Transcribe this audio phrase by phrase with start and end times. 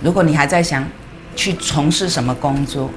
[0.00, 0.84] 如果你还在想
[1.34, 2.88] 去从事什么工作，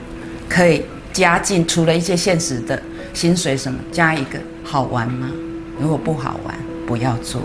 [0.47, 2.81] 可以加进除了一些现实的
[3.13, 5.29] 薪水什么，加一个好玩吗？
[5.79, 7.41] 如果不好玩，不要做。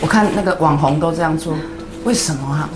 [0.00, 1.54] 我看那个网红都这样做，
[2.04, 2.68] 为什么啊？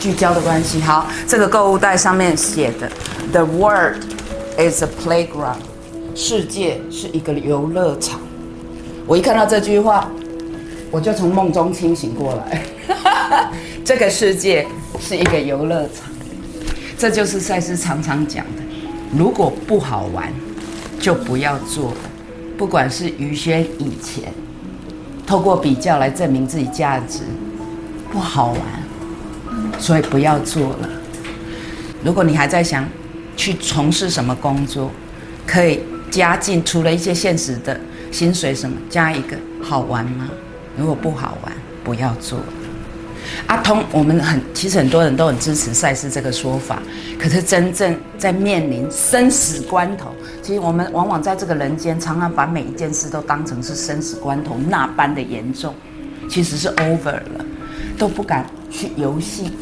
[0.00, 0.80] 聚焦的关系。
[0.80, 2.90] 好，这个购物袋上面写的
[3.32, 4.02] “The world
[4.56, 5.58] is a playground”，
[6.14, 8.18] 世界是一个游乐场。
[9.06, 10.10] 我一看到这句话，
[10.90, 12.62] 我就从梦中清醒过来。
[13.84, 14.66] 这个世界
[15.00, 16.10] 是一个游乐场，
[16.98, 18.62] 这就是赛斯常常讲的：
[19.16, 20.32] 如果不好玩，
[20.98, 21.92] 就不要做。
[22.56, 24.32] 不管是于轩以前
[25.26, 27.20] 透过比较来证明自己价值，
[28.12, 28.60] 不好玩。
[29.78, 30.88] 所以不要做了。
[32.04, 32.86] 如果你还在想
[33.36, 34.90] 去从事什么工作，
[35.46, 35.80] 可以
[36.10, 37.80] 加进除了一些现实的
[38.12, 40.28] 薪水什么，加一个好玩吗？
[40.76, 41.52] 如果不好玩，
[41.84, 42.38] 不要做。
[43.46, 46.82] 阿通，我们很其实很多人都很支持赛事这个说法，
[47.18, 50.10] 可是真正在面临生死关头，
[50.42, 55.74] 其实我们往往在这个人间，常常把每一件事都当成是生死关头那般的严重，
[56.28, 57.44] 其实是 over 了，
[57.98, 59.52] 都不敢去游戏。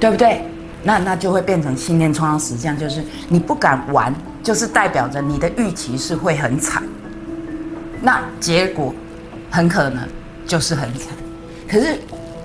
[0.00, 0.42] 对不对？
[0.84, 6.84] 那那就会变成信念创伤实际上，就是你不敢玩，就是代表着你的预期是会很惨，
[8.00, 8.94] 那结果
[9.50, 10.06] 很可能
[10.46, 11.14] 就是很惨。
[11.68, 11.98] 可是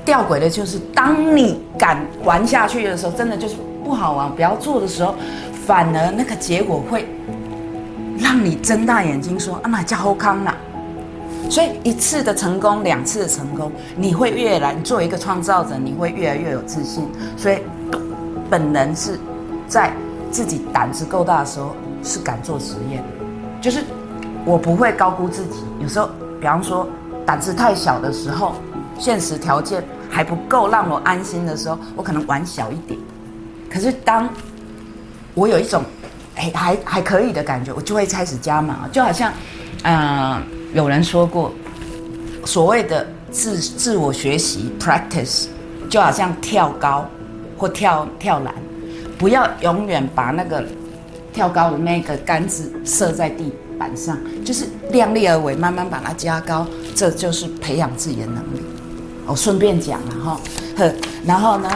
[0.05, 5.15] 吊诡的就是，当你敢玩下去的时候，真的就是不好玩，不要做的时候，
[5.65, 7.07] 反而那个结果会
[8.19, 10.55] 让你睁大眼睛说：“啊，那叫后康了。”
[11.49, 17.07] 所以一次的成功，两次的成功，你会越来作为一个创造者，你会越来越有自信。
[17.37, 17.59] 所以
[18.49, 19.19] 本能是
[19.67, 19.91] 在
[20.31, 23.03] 自己胆子够大的时候是敢做实验，
[23.61, 23.83] 就是
[24.45, 25.63] 我不会高估自己。
[25.79, 26.09] 有时候，
[26.43, 26.85] 比方说
[27.25, 28.55] 胆子太小的时候，
[28.99, 32.99] 现实条件还不够让我安心的时候，我可能玩小一点。
[33.71, 34.27] 可是当
[35.35, 35.81] 我有一种
[36.35, 39.31] 哎还还可以的感觉，我就会开始加码，就好像
[39.83, 40.43] 嗯。
[40.73, 41.53] 有人说过，
[42.45, 45.45] 所谓的自自我学习 practice，
[45.87, 47.07] 就好像跳高
[47.57, 48.53] 或跳跳栏，
[49.19, 50.65] 不要永远把那个
[51.31, 58.61] 跳高的那个杆子设在地板上，就是量力而为，慢慢把它加高，这就是培养自己的能力。
[59.25, 60.41] 我顺便讲了哈，
[60.77, 60.93] 呵，
[61.25, 61.69] 然后呢，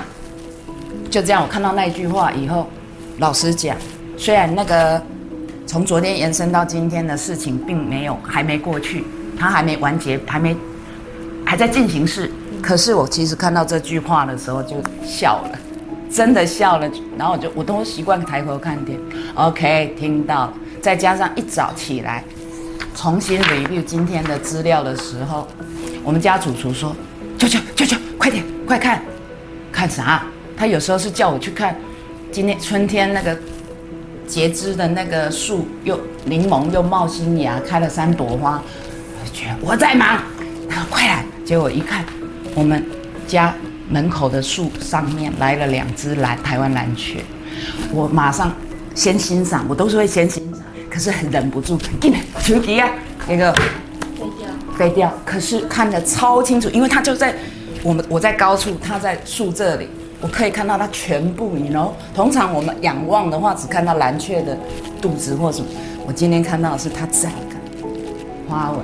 [1.09, 2.67] 就这样，我看到那句话以后，
[3.19, 3.75] 老实讲，
[4.17, 5.01] 虽然那个。
[5.69, 9.03] 从昨天延伸到今天的事情，并没有还没过去，
[9.37, 10.55] 它还没完结，还没
[11.43, 12.31] 还在进行式。
[12.61, 15.59] 可是我其实看到这句话的时候就笑了，
[16.09, 16.89] 真的笑了。
[17.17, 18.97] 然后我就我都习惯抬头看天
[19.35, 20.53] ，OK，听到。
[20.81, 22.23] 再加上一早起来
[22.95, 25.47] 重新 review 今天的资料的时候，
[26.03, 26.95] 我们家主厨说
[27.37, 29.01] ：“舅舅舅舅，快点快看，
[29.71, 30.23] 看啥？”
[30.57, 31.75] 他有时候是叫我去看
[32.31, 33.37] 今天春天那个。
[34.27, 38.61] 截枝的那个树又柠檬又冒新芽，开了三朵花，
[39.21, 40.21] 我就觉得我在忙，
[40.69, 42.03] 他说快来，结果一看，
[42.53, 42.83] 我们
[43.25, 43.55] 家
[43.89, 47.23] 门口的树上面来了两只蓝台湾蓝雀，
[47.89, 48.53] 我马上
[48.93, 50.61] 先欣赏，我都是会先欣赏，
[50.97, 52.89] 可是很忍不住，进来球皮啊，
[53.27, 57.35] 那个飞掉，飞掉，可是看得超清楚，因为它就在
[57.83, 59.87] 我们我在高处，它在树这里。
[60.19, 61.91] 我可以看到它全部，你 know。
[62.15, 64.57] 通常我们仰望的话，只看到蓝雀的
[64.99, 65.67] 肚子或什么。
[66.07, 68.79] 我今天看到的是它整个花纹。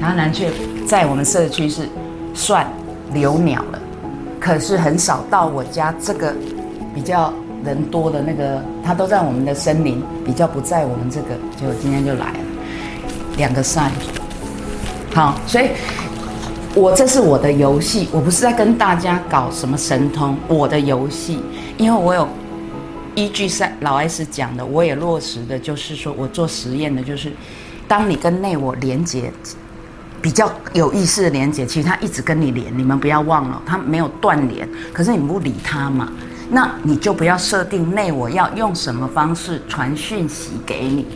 [0.00, 0.48] 然后蓝雀
[0.86, 1.88] 在我们社区是
[2.34, 2.72] 算
[3.12, 3.80] 留鸟了，
[4.38, 6.32] 可是很少到我家这个
[6.94, 11.28] 比较人多的那个，它都在我们的森林，比较不在我们这个。
[11.56, 12.38] 结果今天就来了
[13.36, 13.90] 两个赛。
[15.14, 15.68] 好，所以。
[16.76, 20.36] 我这是我的游戏，我不是在跟大家搞什么神通。
[20.48, 21.38] 我的游戏，
[21.76, 22.28] 因为我有
[23.14, 27.32] 依据三老 S 讲的，我也落实的，就是说我做实验的，就是
[27.86, 29.30] 当你跟内我连接
[30.20, 36.12] 比较有意识的连接，其实他一直跟你连，你们不要忘了，他没有断联，可是你不理他嘛，
[36.50, 41.06] 那你就不要设定内我要用什么方式传讯息给你。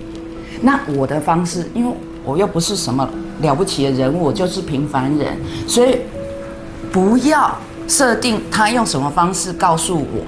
[0.60, 3.08] 那我的方式，因为我又不是什么。
[3.40, 6.00] 了不起的人物，我就是平凡人，所以
[6.90, 10.24] 不要设定他用什么方式告诉我，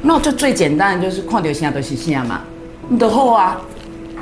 [0.00, 2.42] 那我就最简单的就是矿流星啊，都是星嘛，
[2.88, 3.60] 你的后啊，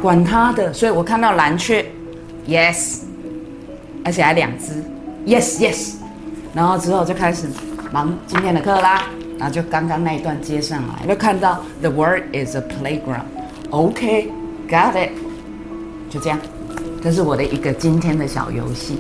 [0.00, 0.72] 管他的。
[0.72, 1.84] 所以我看到蓝雀
[2.48, 3.00] ，yes，
[4.02, 4.82] 而且还两只
[5.26, 5.96] ，yes yes，
[6.54, 7.46] 然后之后就开始
[7.92, 9.02] 忙今天的课啦，
[9.38, 15.10] 然后就刚刚那一段接上来，就看到 the world is a playground，OK，got it，
[16.08, 16.38] 就这样。
[17.02, 18.98] 这是我的一个今天的小游戏，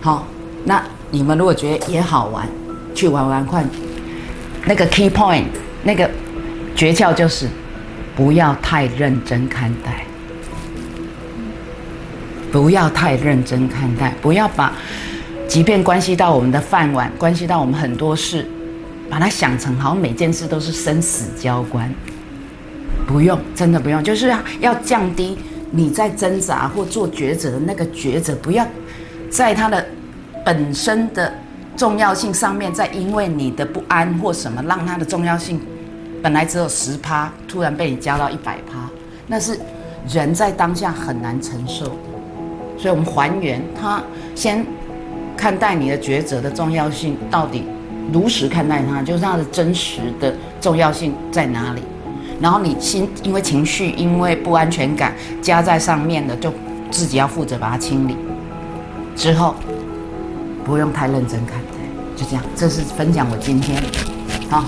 [0.00, 0.24] 好，
[0.64, 2.46] 那你们如果觉得也好玩，
[2.94, 3.68] 去玩玩看。
[4.64, 5.44] 那个 key point，
[5.82, 6.08] 那个
[6.76, 7.48] 诀窍就是
[8.14, 10.04] 不要太认真看待，
[12.52, 14.72] 不要太认真看待，不要把，
[15.48, 18.46] 即便关系到我们的饭碗，关系到我们很多事，
[19.10, 21.92] 把它想成好像每件事都是生死交关。
[23.06, 25.36] 不用，真的不用，就是要降低
[25.70, 28.66] 你在挣扎或做抉择的那个抉择，不要
[29.28, 29.84] 在它的
[30.44, 31.34] 本身的。
[31.76, 35.58] 重要性上面，再因为你的不安或什么，让它的重要性
[36.20, 38.86] 本来只有十趴，突然被你加到一百趴，
[39.26, 39.58] 那是
[40.06, 41.96] 人在当下很难承受。
[42.76, 44.02] 所以，我们还原它，
[44.34, 44.66] 先
[45.38, 47.64] 看待你的抉择的重要性到底
[48.12, 51.82] 如实看待它，就是它的真实的重要性在哪里。
[52.40, 56.52] 然后你心因为情绪，因为不安全感加在上面的，就
[56.90, 58.16] 自己要负责把它清理。
[59.14, 59.54] 之后
[60.64, 61.66] 不用太认真看待。
[62.16, 63.82] 就这样，这是分享我今天，
[64.48, 64.64] 好。